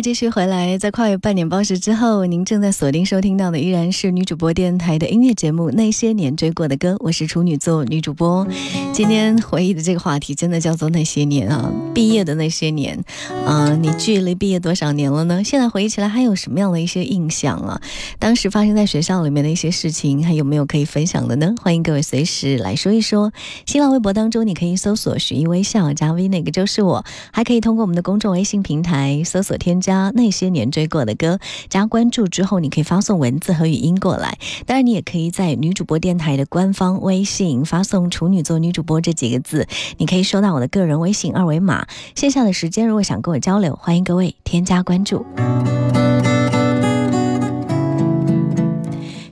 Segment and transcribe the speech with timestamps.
[0.00, 8.46] 继续回来，在跨越半年报时之后，您正在锁定收听到的依然是女主播电台的音乐节目《那些年追过的歌》，我是处女座女主播。
[9.00, 13.02] 今天回忆的这个话题真的叫做那些年啊，毕业的那些年，
[13.46, 15.42] 嗯、你距离毕业多少年了呢？
[15.42, 17.80] 现在回忆起来还有什么样的一些印象啊？
[18.18, 21.54] 当时发生在学校里面的一些事情，还有没有可以分享的呢？
[21.62, 23.32] 欢迎各位随时来说一说。
[23.64, 31.38] 新浪微博当中，你可以搜索“许一微笑”加 V，那个就是我，还可以通过我们的公众微信平台搜索添加那些年追过的歌，
[31.70, 34.36] 加关注之后，你可以发送文字和语音过来。
[34.66, 41.86] 当然，你也可以在女主播电台的官方微信发送“处女座女主播播”这几个字，你可以收到我的个人微信二维码。
[42.16, 45.24] 线下的时间，如果想跟我交流，欢迎各位添加关注。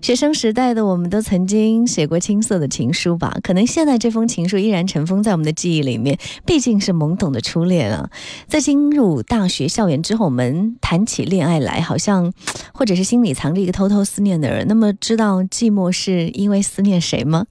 [0.00, 3.36] 学生时代的我们都曾经写过青涩的情书吧？
[3.42, 8.10] 可能现在这封情书依然尘封在我们的记忆里面，毕竟是懵懂的初恋啊。
[8.46, 12.32] 在进入大学校园之后，我们谈起恋爱来，好像
[12.72, 14.66] 或者是心里藏着一个偷偷思念的人。
[14.68, 17.46] 那么，知道寂寞是因为思念谁吗？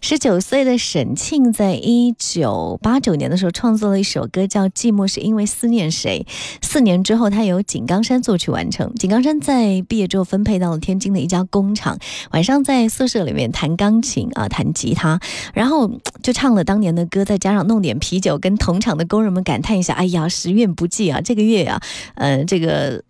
[0.00, 6.26] 十九岁的沈庆在一九八九年的时候创作了一首歌，叫《寂寞是因为思念谁》。
[6.62, 8.92] 四年之后，他由井冈山作曲完成。
[8.94, 11.89] 井冈山在毕业之后分配到了天津的一家工厂，
[12.32, 15.20] 晚上在宿舍里面弹钢琴啊，弹吉他，
[15.54, 15.90] 然后
[16.22, 21.80] 就唱了当年的歌，再加上弄点啤酒，跟同场的工人们感叹一下：“哎呀，时运不济啊，这个月啊，
[22.14, 23.02] 呃，这个。”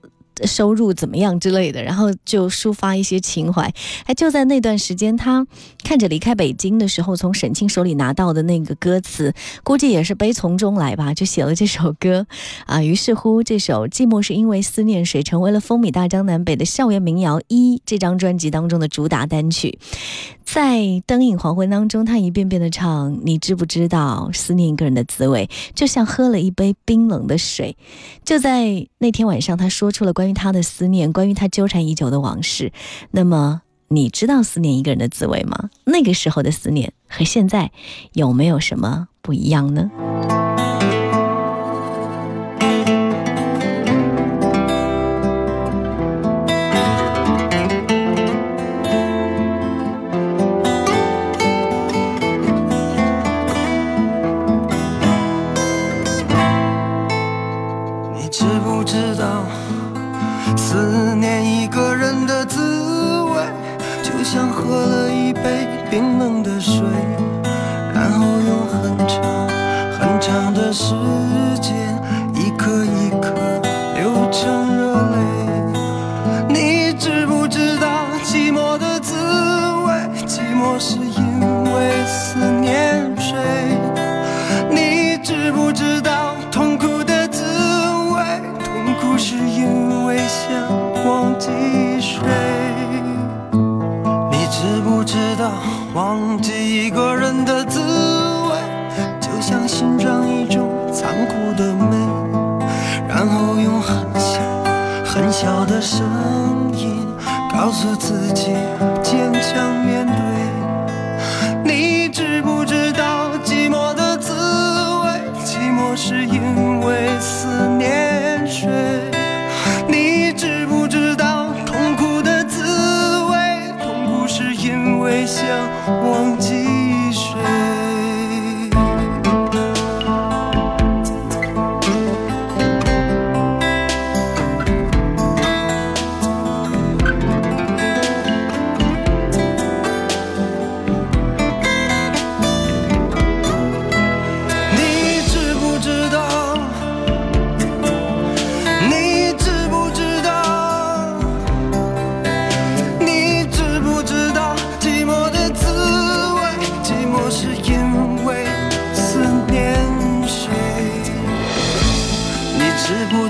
[0.47, 3.73] 收入怎么样之类的，然后就抒发一些情怀。
[4.07, 5.47] 哎，就在那段时间，他
[5.85, 12.27] 看着离开北京的时候，从沈庆手里拿到的那个歌词，估计也是悲从中来吧，就写了这首歌
[12.67, 12.83] 啊。
[12.83, 19.79] 于是乎，这首《寂寞是因为思念谁》成为了风靡大江南北的校园民谣一这张专辑当中的主打单曲。
[20.45, 27.77] 在《灯影黄昏》当中，他一遍遍的唱：“你知不知道，思念一个人的滋味，就像喝了一杯冰冷的水。”
[28.25, 32.73] 就在那天晚上，他说出了关于他的思念，关于他纠缠已久的往事。
[33.11, 35.71] 那么，你知道思念一个人的滋味吗？
[35.85, 37.73] 那个时候的思念和现在
[38.13, 39.91] 有没有什么不一样呢？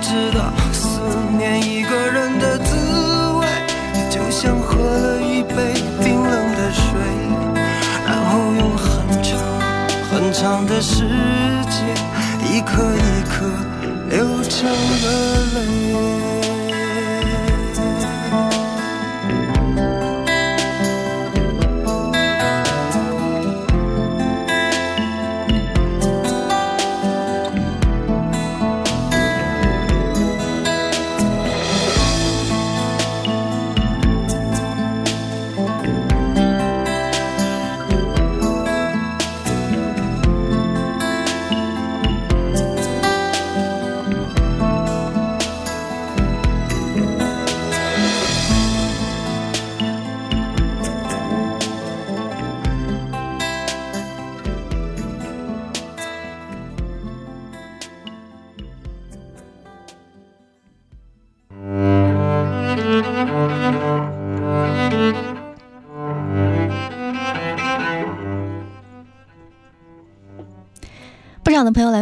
[0.01, 0.99] 知道思
[1.37, 2.75] 念一个人的滋
[3.39, 3.47] 味，
[4.11, 6.83] 就像喝了一杯冰冷的水，
[8.07, 9.39] 然后用很长
[10.11, 11.05] 很长的时
[11.69, 11.95] 间，
[12.51, 13.47] 一颗一颗
[14.09, 16.10] 流成了泪。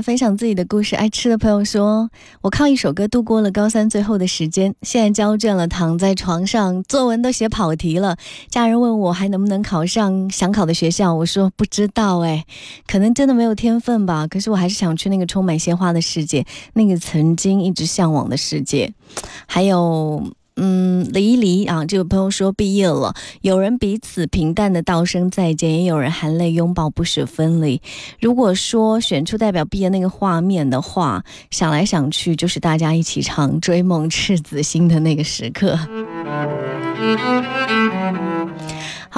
[0.09, 0.97] 分享自己的故事。
[0.97, 2.09] 爱吃的朋友说
[2.41, 8.17] ：“我靠一首歌度过了高三最后的时间，现在交卷了，躺在床上，作文都写跑题了。
[8.49, 12.47] 家人问我还能不能考上想考的学校，我说不知道，哎，
[12.87, 14.27] 可能真的没有天分吧。
[14.27, 18.91] 可是我还是想去那个充满鲜花的世界，那个曾经一直向往的世界。
[19.47, 20.27] 还有。”
[20.61, 27.81] 嗯，离离啊，这位朋友说毕业了，有人彼此平淡的道声再见，也有人含泪拥抱，不舍分离。
[28.21, 35.79] 如果说选出代表毕业那个画面的话，想来想去，就是大家一起唱《追梦赤子心》的那个时刻。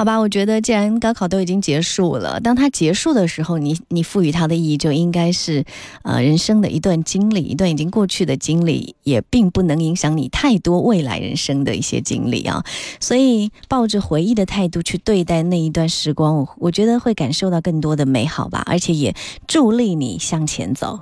[0.01, 5.63] 好吧，我觉得既然高考都已经结束了，当它结束的时候，你你赋予它的意义就应该是，
[6.01, 12.65] 呃，人生的一段经历，一段已经过去的经历，也并不能影响你太多未来人生的一些经历啊。
[12.99, 19.15] 所以，抱着回忆的态度去对待那一段时光，我我觉得会感受到更多的美好吧，而且也
[19.47, 21.01] 助力你向前走。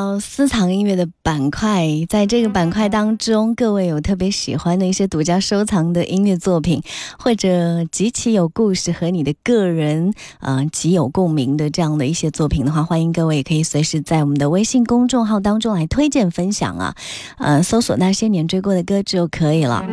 [0.19, 6.81] 私藏音乐的板块，在这个板块当中，各位有特别喜欢的一些独家收藏的音乐作品，
[7.17, 16.95] 或者极其有故事和你的个人呃极有共鸣的这样的一些作品的话，欢迎各位也可以随时在我们的微信公众号当中来推荐分享啊，
[17.37, 19.85] 呃，搜索那些年追过的歌就可以了。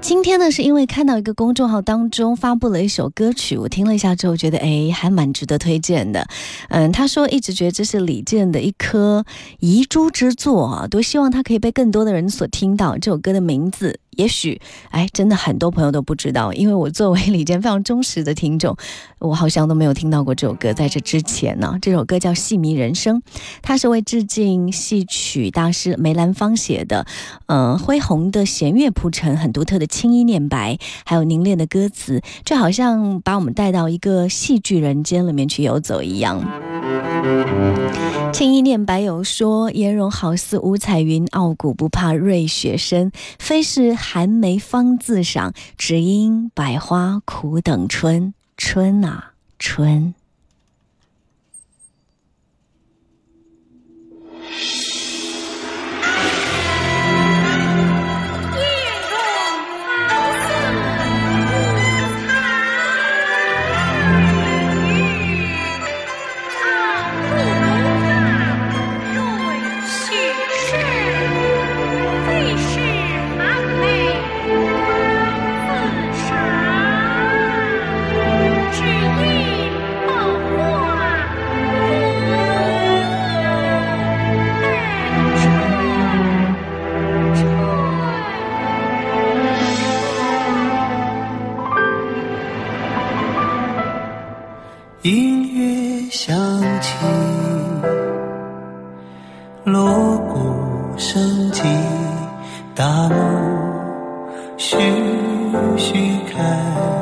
[0.00, 6.24] 今天呢，是因为看到一个公众号当中发布了一首歌曲，我听了一下之后觉得，哎，还蛮值得推荐的。
[6.68, 9.24] 嗯，他说一直觉得这是李健的一颗
[9.60, 12.96] 遗珠之作啊，多希望他可以被更多的人所听到。
[12.98, 14.00] 这首歌的名字。
[14.16, 18.76] 也许，哎，真的很多朋友都不知道，因为我作为李健非常忠实的听众，
[19.20, 20.72] 我好像都没有听到过这首歌。
[20.72, 23.18] 在这之前呢，这首歌叫《戏迷人生》，
[23.62, 27.06] 它是为致敬戏曲大师梅兰芳写的。
[27.46, 36.44] 嗯，恢宏的弦乐铺陈，很独特的轻音念白，还有凝练的歌词，就好像把我们带到一个戏剧人间里面去游走一样。
[38.32, 48.34] 青衣念白有说：“颜容好似五彩云，傲骨不怕瑞雪深，非是。”寒梅方自赏，只因百花苦等春。
[48.56, 50.14] 春啊，春。
[100.98, 101.62] 升起
[102.74, 103.14] 大幕
[104.56, 104.76] 徐
[105.76, 105.94] 徐
[106.32, 106.97] 开。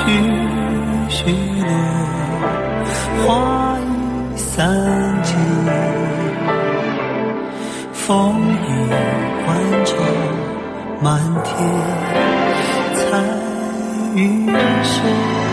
[0.00, 0.06] 絮
[1.10, 1.18] 絮
[1.60, 1.68] 落，
[3.26, 4.66] 花已散
[5.22, 5.36] 尽，
[7.92, 8.66] 风雨
[9.44, 9.48] 欢
[9.84, 9.88] 唱
[11.02, 11.50] 满天，
[12.94, 13.00] 彩
[14.14, 14.46] 云
[14.82, 15.49] 深。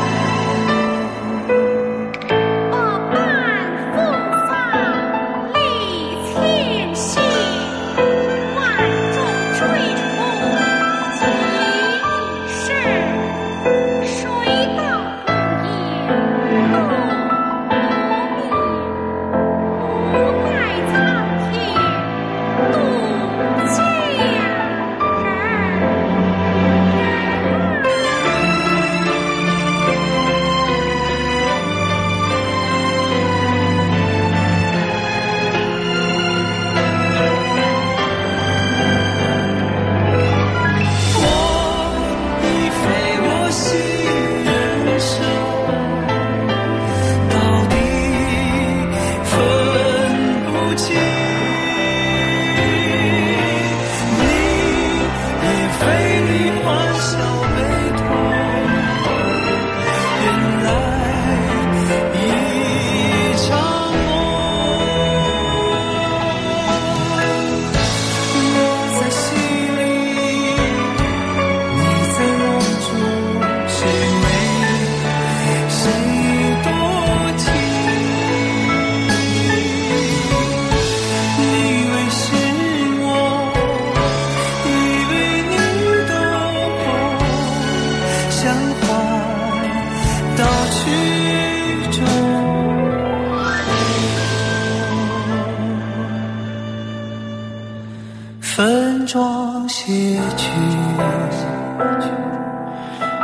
[99.58, 100.52] 装写去，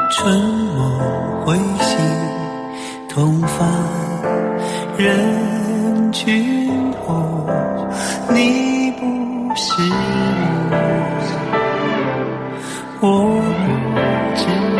[0.09, 0.39] 春
[0.75, 1.99] 梦回醒，
[3.07, 3.69] 同返
[4.97, 7.23] 人群后，
[8.29, 9.73] 你不是
[12.99, 13.05] 我，我
[13.59, 13.65] 不
[14.35, 14.41] 知
[14.75, 14.79] 你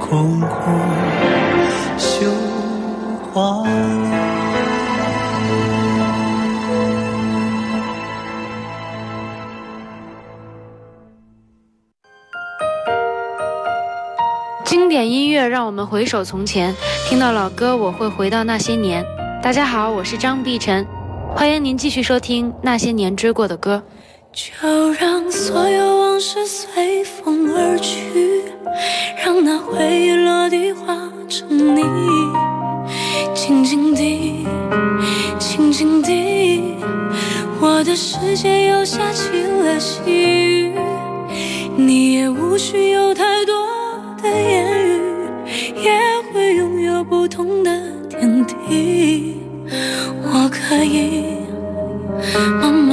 [0.00, 1.03] 空空。
[15.66, 16.74] 我们回首从前，
[17.08, 19.02] 听到老歌我会回到那些年。
[19.42, 20.86] 大家好，我是张碧晨，
[21.34, 23.82] 欢迎您继续收听那些年追过的歌。
[24.30, 28.42] 就让所有往事随风而去，
[29.24, 30.94] 让那回忆落地化
[31.30, 31.82] 成泥，
[33.34, 34.46] 静静地，
[35.38, 36.76] 静静地，
[37.58, 40.72] 我的世界又下起了细雨，
[41.74, 43.53] 你也无需有太多
[50.22, 51.24] 我可以
[52.60, 52.83] 慢慢。